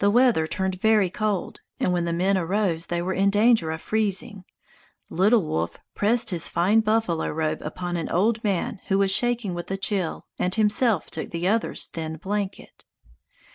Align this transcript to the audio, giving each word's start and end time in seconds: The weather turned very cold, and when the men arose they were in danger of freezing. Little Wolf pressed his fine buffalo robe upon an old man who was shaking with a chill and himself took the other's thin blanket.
The 0.00 0.10
weather 0.10 0.46
turned 0.46 0.78
very 0.78 1.08
cold, 1.08 1.60
and 1.80 1.90
when 1.90 2.04
the 2.04 2.12
men 2.12 2.36
arose 2.36 2.88
they 2.88 3.00
were 3.00 3.14
in 3.14 3.30
danger 3.30 3.70
of 3.70 3.80
freezing. 3.80 4.44
Little 5.08 5.46
Wolf 5.46 5.78
pressed 5.94 6.28
his 6.28 6.46
fine 6.46 6.80
buffalo 6.80 7.30
robe 7.30 7.62
upon 7.62 7.96
an 7.96 8.10
old 8.10 8.44
man 8.44 8.80
who 8.88 8.98
was 8.98 9.10
shaking 9.10 9.54
with 9.54 9.70
a 9.70 9.78
chill 9.78 10.26
and 10.38 10.54
himself 10.54 11.10
took 11.10 11.30
the 11.30 11.48
other's 11.48 11.86
thin 11.86 12.16
blanket. 12.18 12.84